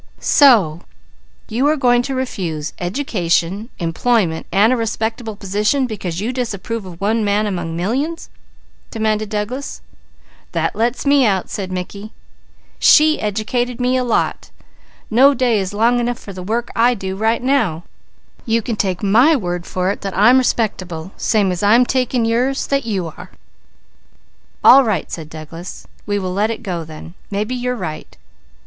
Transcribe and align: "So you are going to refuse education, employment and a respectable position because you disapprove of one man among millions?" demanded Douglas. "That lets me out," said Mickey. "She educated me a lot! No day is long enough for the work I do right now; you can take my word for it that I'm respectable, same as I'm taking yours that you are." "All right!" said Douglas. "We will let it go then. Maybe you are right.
"So 0.19 0.81
you 1.47 1.67
are 1.67 1.77
going 1.77 2.01
to 2.01 2.15
refuse 2.15 2.73
education, 2.79 3.69
employment 3.77 4.47
and 4.51 4.73
a 4.73 4.75
respectable 4.75 5.35
position 5.35 5.85
because 5.85 6.19
you 6.19 6.33
disapprove 6.33 6.87
of 6.87 6.99
one 6.99 7.23
man 7.23 7.45
among 7.45 7.75
millions?" 7.75 8.27
demanded 8.89 9.29
Douglas. 9.29 9.79
"That 10.53 10.75
lets 10.75 11.05
me 11.05 11.23
out," 11.23 11.51
said 11.51 11.71
Mickey. 11.71 12.13
"She 12.79 13.21
educated 13.21 13.79
me 13.79 13.95
a 13.95 14.03
lot! 14.03 14.49
No 15.11 15.35
day 15.35 15.59
is 15.59 15.71
long 15.71 15.99
enough 15.99 16.17
for 16.17 16.33
the 16.33 16.41
work 16.41 16.71
I 16.75 16.95
do 16.95 17.15
right 17.15 17.43
now; 17.43 17.83
you 18.43 18.63
can 18.63 18.77
take 18.77 19.03
my 19.03 19.35
word 19.35 19.67
for 19.67 19.91
it 19.91 20.01
that 20.01 20.17
I'm 20.17 20.39
respectable, 20.39 21.11
same 21.15 21.51
as 21.51 21.61
I'm 21.61 21.85
taking 21.85 22.25
yours 22.25 22.65
that 22.65 22.85
you 22.87 23.05
are." 23.05 23.29
"All 24.63 24.83
right!" 24.83 25.11
said 25.11 25.29
Douglas. 25.29 25.85
"We 26.07 26.17
will 26.17 26.33
let 26.33 26.49
it 26.49 26.63
go 26.63 26.83
then. 26.83 27.13
Maybe 27.29 27.53
you 27.53 27.69
are 27.69 27.75
right. 27.75 28.17